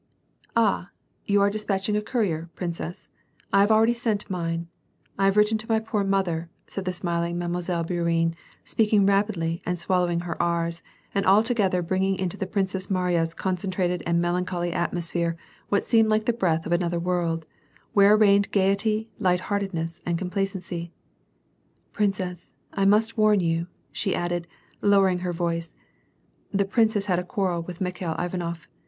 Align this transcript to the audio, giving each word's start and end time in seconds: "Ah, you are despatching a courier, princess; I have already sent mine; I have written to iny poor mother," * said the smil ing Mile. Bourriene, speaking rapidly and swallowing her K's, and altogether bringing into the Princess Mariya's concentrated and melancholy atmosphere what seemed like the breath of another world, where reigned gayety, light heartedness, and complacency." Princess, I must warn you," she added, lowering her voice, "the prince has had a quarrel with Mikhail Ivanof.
"Ah, 0.55 0.89
you 1.27 1.41
are 1.41 1.51
despatching 1.51 1.95
a 1.95 2.01
courier, 2.01 2.49
princess; 2.55 3.11
I 3.53 3.61
have 3.61 3.69
already 3.69 3.93
sent 3.93 4.31
mine; 4.31 4.67
I 5.19 5.25
have 5.25 5.37
written 5.37 5.59
to 5.59 5.67
iny 5.67 5.85
poor 5.85 6.03
mother," 6.03 6.49
* 6.59 6.65
said 6.65 6.85
the 6.85 6.89
smil 6.89 7.29
ing 7.29 7.37
Mile. 7.37 7.51
Bourriene, 7.83 8.33
speaking 8.63 9.05
rapidly 9.05 9.61
and 9.63 9.77
swallowing 9.77 10.21
her 10.21 10.33
K's, 10.39 10.81
and 11.13 11.23
altogether 11.27 11.83
bringing 11.83 12.15
into 12.15 12.35
the 12.35 12.47
Princess 12.47 12.89
Mariya's 12.89 13.35
concentrated 13.35 14.01
and 14.07 14.19
melancholy 14.19 14.73
atmosphere 14.73 15.37
what 15.69 15.83
seemed 15.83 16.09
like 16.09 16.25
the 16.25 16.33
breath 16.33 16.65
of 16.65 16.71
another 16.71 16.99
world, 16.99 17.45
where 17.93 18.17
reigned 18.17 18.49
gayety, 18.49 19.07
light 19.19 19.41
heartedness, 19.51 20.01
and 20.03 20.17
complacency." 20.17 20.91
Princess, 21.93 22.55
I 22.73 22.85
must 22.85 23.19
warn 23.19 23.39
you," 23.39 23.67
she 23.91 24.15
added, 24.15 24.47
lowering 24.81 25.19
her 25.19 25.31
voice, 25.31 25.75
"the 26.51 26.65
prince 26.65 26.95
has 26.95 27.05
had 27.05 27.19
a 27.19 27.23
quarrel 27.23 27.61
with 27.61 27.79
Mikhail 27.81 28.15
Ivanof. 28.17 28.67